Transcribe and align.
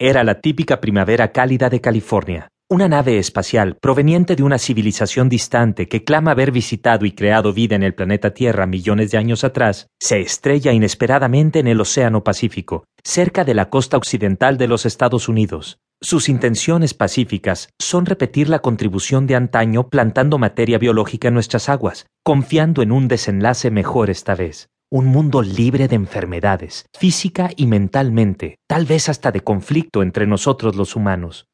Era 0.00 0.22
la 0.22 0.40
típica 0.40 0.80
primavera 0.80 1.32
cálida 1.32 1.68
de 1.68 1.80
California. 1.80 2.52
Una 2.70 2.86
nave 2.86 3.18
espacial 3.18 3.76
proveniente 3.80 4.36
de 4.36 4.44
una 4.44 4.58
civilización 4.58 5.28
distante 5.28 5.88
que 5.88 6.04
clama 6.04 6.30
haber 6.30 6.52
visitado 6.52 7.04
y 7.04 7.10
creado 7.10 7.52
vida 7.52 7.74
en 7.74 7.82
el 7.82 7.96
planeta 7.96 8.32
Tierra 8.32 8.66
millones 8.66 9.10
de 9.10 9.18
años 9.18 9.42
atrás, 9.42 9.88
se 9.98 10.20
estrella 10.20 10.72
inesperadamente 10.72 11.58
en 11.58 11.66
el 11.66 11.80
Océano 11.80 12.22
Pacífico, 12.22 12.84
cerca 13.02 13.44
de 13.44 13.54
la 13.54 13.70
costa 13.70 13.96
occidental 13.96 14.56
de 14.56 14.68
los 14.68 14.86
Estados 14.86 15.28
Unidos. 15.28 15.80
Sus 16.00 16.28
intenciones 16.28 16.94
pacíficas 16.94 17.70
son 17.80 18.06
repetir 18.06 18.48
la 18.48 18.60
contribución 18.60 19.26
de 19.26 19.34
antaño 19.34 19.88
plantando 19.88 20.38
materia 20.38 20.78
biológica 20.78 21.26
en 21.26 21.34
nuestras 21.34 21.68
aguas, 21.68 22.06
confiando 22.22 22.82
en 22.82 22.92
un 22.92 23.08
desenlace 23.08 23.72
mejor 23.72 24.10
esta 24.10 24.36
vez. 24.36 24.68
Un 24.90 25.04
mundo 25.04 25.42
libre 25.42 25.86
de 25.86 25.96
enfermedades, 25.96 26.86
física 26.98 27.50
y 27.54 27.66
mentalmente, 27.66 28.56
tal 28.66 28.86
vez 28.86 29.10
hasta 29.10 29.30
de 29.30 29.42
conflicto 29.42 30.02
entre 30.02 30.26
nosotros 30.26 30.76
los 30.76 30.96
humanos. 30.96 31.44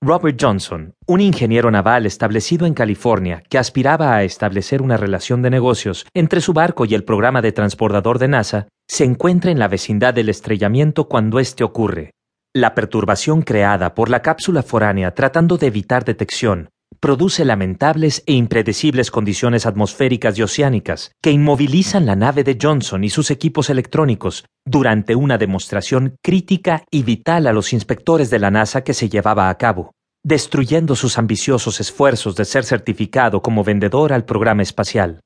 Robert 0.00 0.38
Johnson, 0.40 0.94
un 1.08 1.20
ingeniero 1.20 1.72
naval 1.72 2.06
establecido 2.06 2.64
en 2.64 2.74
California 2.74 3.42
que 3.50 3.58
aspiraba 3.58 4.14
a 4.14 4.22
establecer 4.22 4.82
una 4.82 4.96
relación 4.96 5.42
de 5.42 5.50
negocios 5.50 6.06
entre 6.14 6.40
su 6.40 6.52
barco 6.52 6.84
y 6.84 6.94
el 6.94 7.02
programa 7.02 7.42
de 7.42 7.50
transbordador 7.50 8.20
de 8.20 8.28
NASA, 8.28 8.68
se 8.88 9.02
encuentra 9.02 9.50
en 9.50 9.58
la 9.58 9.66
vecindad 9.66 10.14
del 10.14 10.28
estrellamiento 10.28 11.08
cuando 11.08 11.40
este 11.40 11.64
ocurre. 11.64 12.12
La 12.54 12.76
perturbación 12.76 13.42
creada 13.42 13.96
por 13.96 14.10
la 14.10 14.22
cápsula 14.22 14.62
foránea 14.62 15.12
tratando 15.12 15.56
de 15.56 15.66
evitar 15.66 16.04
detección 16.04 16.68
produce 17.00 17.44
lamentables 17.44 18.22
e 18.26 18.32
impredecibles 18.32 19.10
condiciones 19.10 19.66
atmosféricas 19.66 20.38
y 20.38 20.42
oceánicas 20.42 21.12
que 21.22 21.30
inmovilizan 21.30 22.06
la 22.06 22.16
nave 22.16 22.44
de 22.44 22.58
Johnson 22.60 23.04
y 23.04 23.10
sus 23.10 23.30
equipos 23.30 23.70
electrónicos 23.70 24.44
durante 24.64 25.14
una 25.14 25.38
demostración 25.38 26.16
crítica 26.22 26.84
y 26.90 27.02
vital 27.02 27.46
a 27.46 27.52
los 27.52 27.72
inspectores 27.72 28.30
de 28.30 28.38
la 28.38 28.50
NASA 28.50 28.82
que 28.82 28.94
se 28.94 29.08
llevaba 29.08 29.48
a 29.48 29.58
cabo, 29.58 29.92
destruyendo 30.24 30.96
sus 30.96 31.18
ambiciosos 31.18 31.80
esfuerzos 31.80 32.34
de 32.36 32.44
ser 32.44 32.64
certificado 32.64 33.42
como 33.42 33.62
vendedor 33.62 34.12
al 34.12 34.24
programa 34.24 34.62
espacial. 34.62 35.20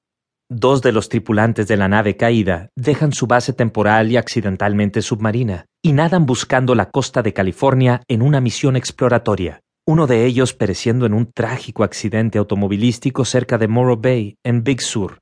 Dos 0.53 0.83
de 0.83 0.91
los 0.91 1.09
tripulantes 1.09 1.69
de 1.69 1.77
la 1.77 1.87
nave 1.87 2.17
caída 2.17 2.71
dejan 2.77 3.13
su 3.13 3.29
base 3.29 3.53
temporal 3.53 4.11
y 4.11 4.17
accidentalmente 4.17 5.01
submarina 5.01 5.67
y 5.81 5.93
nadan 5.93 6.27
buscando 6.27 6.75
la 6.75 6.91
costa 6.91 7.23
de 7.23 7.33
California 7.33 8.03
en 8.09 8.21
una 8.21 8.41
misión 8.41 8.75
exploratoria, 8.75 9.61
uno 9.87 10.07
de 10.07 10.27
ellos 10.27 10.55
pereciendo 10.55 11.07
en 11.07 11.15
un 11.15 11.31
trágico 11.33 11.85
accidente 11.85 12.39
automovilístico 12.39 13.25
cerca 13.25 13.59
de 13.59 13.69
Morro 13.69 13.97
Bay, 13.97 14.37
en 14.45 14.63
Big 14.63 14.83
Sur, 14.83 15.19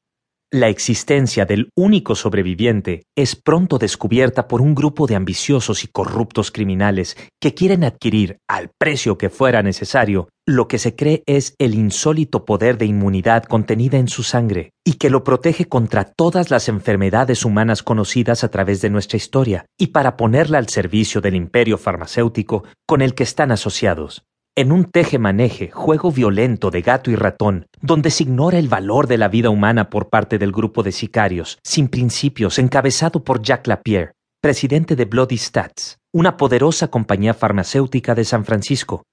la 0.50 0.70
existencia 0.70 1.44
del 1.44 1.68
único 1.76 2.14
sobreviviente 2.14 3.02
es 3.14 3.36
pronto 3.36 3.76
descubierta 3.76 4.48
por 4.48 4.62
un 4.62 4.74
grupo 4.74 5.06
de 5.06 5.14
ambiciosos 5.14 5.84
y 5.84 5.88
corruptos 5.88 6.50
criminales 6.50 7.18
que 7.38 7.52
quieren 7.52 7.84
adquirir, 7.84 8.38
al 8.48 8.70
precio 8.78 9.18
que 9.18 9.28
fuera 9.28 9.62
necesario, 9.62 10.30
lo 10.46 10.66
que 10.66 10.78
se 10.78 10.96
cree 10.96 11.22
es 11.26 11.54
el 11.58 11.74
insólito 11.74 12.46
poder 12.46 12.78
de 12.78 12.86
inmunidad 12.86 13.44
contenida 13.44 13.98
en 13.98 14.08
su 14.08 14.22
sangre 14.22 14.72
y 14.86 14.94
que 14.94 15.10
lo 15.10 15.22
protege 15.22 15.66
contra 15.66 16.06
todas 16.06 16.50
las 16.50 16.70
enfermedades 16.70 17.44
humanas 17.44 17.82
conocidas 17.82 18.42
a 18.42 18.50
través 18.50 18.80
de 18.80 18.88
nuestra 18.88 19.18
historia 19.18 19.66
y 19.78 19.88
para 19.88 20.16
ponerla 20.16 20.56
al 20.56 20.70
servicio 20.70 21.20
del 21.20 21.34
imperio 21.34 21.76
farmacéutico 21.76 22.64
con 22.86 23.02
el 23.02 23.14
que 23.14 23.24
están 23.24 23.52
asociados 23.52 24.24
en 24.58 24.72
un 24.72 24.86
teje-maneje, 24.86 25.70
juego 25.70 26.10
violento 26.10 26.72
de 26.72 26.82
gato 26.82 27.12
y 27.12 27.14
ratón, 27.14 27.66
donde 27.80 28.10
se 28.10 28.24
ignora 28.24 28.58
el 28.58 28.66
valor 28.66 29.06
de 29.06 29.16
la 29.16 29.28
vida 29.28 29.50
humana 29.50 29.88
por 29.88 30.08
parte 30.08 30.36
del 30.36 30.50
grupo 30.50 30.82
de 30.82 30.90
sicarios, 30.90 31.60
sin 31.62 31.86
principios, 31.86 32.58
encabezado 32.58 33.22
por 33.22 33.40
Jack 33.40 33.68
Lapierre, 33.68 34.14
presidente 34.42 34.96
de 34.96 35.04
Bloody 35.04 35.38
Stats, 35.38 35.98
una 36.12 36.36
poderosa 36.36 36.88
compañía 36.88 37.34
farmacéutica 37.34 38.16
de 38.16 38.24
San 38.24 38.44
Francisco, 38.44 39.04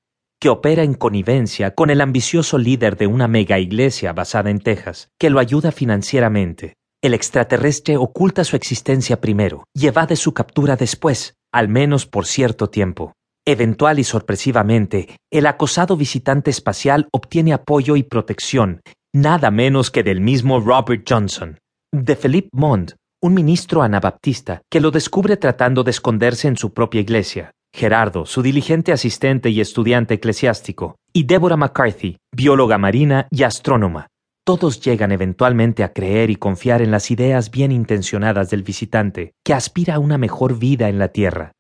que 0.42 0.50
opera 0.50 0.82
en 0.82 0.96
connivencia 0.96 1.76
con 1.76 1.92
el 1.92 2.02
ambicioso 2.02 2.58
líder 2.58 2.98
de 2.98 3.06
una 3.06 3.28
mega 3.28 3.60
iglesia 3.60 4.14
basada 4.14 4.50
en 4.50 4.62
Texas, 4.62 5.10
que 5.20 5.30
lo 5.30 5.38
ayuda 5.38 5.72
financieramente. 5.72 6.74
El 7.04 7.14
extraterrestre 7.14 7.98
oculta 7.98 8.44
su 8.46 8.56
existencia 8.56 9.22
primero 9.22 9.66
y 9.76 9.86
evade 9.86 10.16
su 10.16 10.34
captura 10.34 10.76
después, 10.76 11.36
al 11.52 11.70
menos 11.70 12.08
por 12.08 12.26
cierto 12.26 12.72
tiempo. 12.72 13.14
Eventual 13.48 14.00
y 14.00 14.04
sorpresivamente, 14.04 15.18
el 15.32 15.46
acosado 15.46 15.96
visitante 15.96 16.50
espacial 16.50 17.08
obtiene 17.12 17.54
apoyo 17.54 17.96
y 17.96 18.02
protección, 18.02 18.82
nada 19.14 19.52
menos 19.52 19.92
que 19.92 20.02
del 20.02 20.20
mismo 20.20 20.60
Robert 20.60 21.06
Johnson, 21.08 21.60
de 21.94 22.16
Philippe 22.16 22.50
Mond, 22.54 22.96
un 23.22 23.36
ministro 23.36 23.84
anabaptista 23.84 24.64
que 24.68 24.82
lo 24.82 24.90
descubre 24.90 25.38
tratando 25.38 25.84
de 25.84 25.92
esconderse 25.92 26.48
en 26.48 26.58
su 26.58 26.74
propia 26.74 27.02
iglesia, 27.02 27.52
Gerardo, 27.72 28.26
su 28.26 28.42
diligente 28.42 28.92
asistente 28.92 29.52
y 29.52 29.62
estudiante 29.62 30.16
eclesiástico, 30.16 30.96
y 31.14 31.26
Deborah 31.26 31.56
McCarthy, 31.56 32.18
bióloga 32.36 32.80
marina 32.80 33.28
y 33.30 33.44
astrónoma. 33.44 34.08
Todos 34.44 34.82
llegan 34.82 35.12
eventualmente 35.12 35.84
a 35.84 35.94
creer 35.94 36.32
y 36.32 36.38
confiar 36.38 36.82
en 36.82 36.90
las 36.90 37.12
ideas 37.12 37.52
bien 37.52 37.72
intencionadas 37.72 38.50
del 38.50 38.64
visitante, 38.64 39.34
que 39.44 39.54
aspira 39.54 39.96
a 39.96 40.00
una 40.00 40.18
mejor 40.18 40.58
vida 40.58 40.90
en 40.90 40.98
la 40.98 41.10
Tierra. 41.10 41.52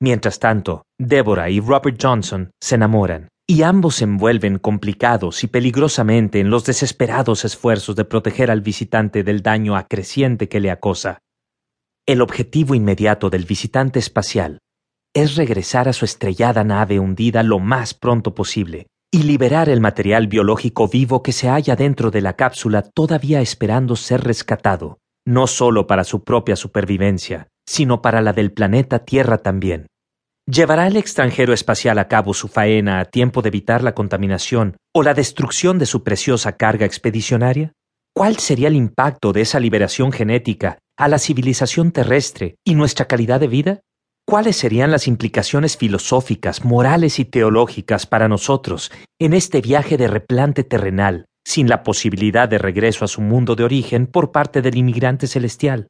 Mientras 0.00 0.38
tanto, 0.38 0.84
Deborah 0.98 1.50
y 1.50 1.60
Robert 1.60 1.98
Johnson 2.00 2.50
se 2.60 2.76
enamoran, 2.76 3.28
y 3.48 3.62
ambos 3.62 3.96
se 3.96 4.04
envuelven 4.04 4.58
complicados 4.58 5.42
y 5.42 5.46
peligrosamente 5.48 6.38
en 6.38 6.50
los 6.50 6.64
desesperados 6.64 7.44
esfuerzos 7.44 7.96
de 7.96 8.04
proteger 8.04 8.50
al 8.50 8.60
visitante 8.60 9.24
del 9.24 9.42
daño 9.42 9.74
acreciente 9.74 10.48
que 10.48 10.60
le 10.60 10.70
acosa. 10.70 11.18
El 12.06 12.20
objetivo 12.20 12.74
inmediato 12.74 13.30
del 13.30 13.44
visitante 13.44 13.98
espacial 13.98 14.58
es 15.14 15.36
regresar 15.36 15.88
a 15.88 15.92
su 15.92 16.04
estrellada 16.04 16.62
nave 16.62 17.00
hundida 17.00 17.42
lo 17.42 17.58
más 17.58 17.94
pronto 17.94 18.34
posible 18.34 18.86
y 19.10 19.22
liberar 19.22 19.68
el 19.68 19.80
material 19.80 20.26
biológico 20.26 20.86
vivo 20.88 21.22
que 21.22 21.32
se 21.32 21.48
halla 21.48 21.74
dentro 21.74 22.10
de 22.10 22.20
la 22.20 22.34
cápsula 22.34 22.82
todavía 22.82 23.40
esperando 23.40 23.96
ser 23.96 24.22
rescatado, 24.22 24.98
no 25.26 25.46
solo 25.46 25.86
para 25.86 26.04
su 26.04 26.24
propia 26.24 26.56
supervivencia, 26.56 27.48
sino 27.68 28.00
para 28.00 28.22
la 28.22 28.32
del 28.32 28.50
planeta 28.50 29.00
Tierra 29.00 29.38
también. 29.38 29.88
¿Llevará 30.46 30.86
el 30.86 30.96
extranjero 30.96 31.52
espacial 31.52 31.98
a 31.98 32.08
cabo 32.08 32.32
su 32.32 32.48
faena 32.48 32.98
a 32.98 33.04
tiempo 33.04 33.42
de 33.42 33.48
evitar 33.48 33.82
la 33.84 33.94
contaminación 33.94 34.78
o 34.94 35.02
la 35.02 35.12
destrucción 35.12 35.78
de 35.78 35.84
su 35.84 36.02
preciosa 36.02 36.52
carga 36.52 36.86
expedicionaria? 36.86 37.74
¿Cuál 38.16 38.38
sería 38.38 38.68
el 38.68 38.74
impacto 38.74 39.34
de 39.34 39.42
esa 39.42 39.60
liberación 39.60 40.12
genética 40.12 40.78
a 40.96 41.08
la 41.08 41.18
civilización 41.18 41.92
terrestre 41.92 42.56
y 42.64 42.74
nuestra 42.74 43.04
calidad 43.04 43.38
de 43.38 43.48
vida? 43.48 43.80
¿Cuáles 44.26 44.56
serían 44.56 44.90
las 44.90 45.06
implicaciones 45.06 45.76
filosóficas, 45.76 46.64
morales 46.64 47.18
y 47.18 47.26
teológicas 47.26 48.06
para 48.06 48.28
nosotros 48.28 48.90
en 49.20 49.34
este 49.34 49.60
viaje 49.60 49.98
de 49.98 50.08
replante 50.08 50.64
terrenal, 50.64 51.26
sin 51.46 51.68
la 51.68 51.82
posibilidad 51.82 52.48
de 52.48 52.56
regreso 52.56 53.04
a 53.04 53.08
su 53.08 53.20
mundo 53.20 53.56
de 53.56 53.64
origen 53.64 54.06
por 54.06 54.32
parte 54.32 54.62
del 54.62 54.78
inmigrante 54.78 55.26
celestial? 55.26 55.88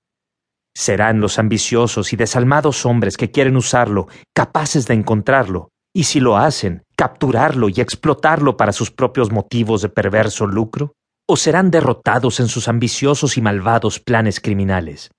Serán 0.74 1.20
los 1.20 1.38
ambiciosos 1.38 2.12
y 2.12 2.16
desalmados 2.16 2.86
hombres 2.86 3.16
que 3.16 3.30
quieren 3.30 3.56
usarlo 3.56 4.08
capaces 4.34 4.86
de 4.86 4.94
encontrarlo, 4.94 5.70
y 5.94 6.04
si 6.04 6.20
lo 6.20 6.36
hacen, 6.36 6.84
capturarlo 6.96 7.68
y 7.68 7.80
explotarlo 7.80 8.56
para 8.56 8.72
sus 8.72 8.90
propios 8.90 9.32
motivos 9.32 9.82
de 9.82 9.88
perverso 9.88 10.46
lucro? 10.46 10.92
¿O 11.28 11.36
serán 11.36 11.70
derrotados 11.70 12.40
en 12.40 12.48
sus 12.48 12.68
ambiciosos 12.68 13.36
y 13.36 13.42
malvados 13.42 14.00
planes 14.00 14.40
criminales? 14.40 15.10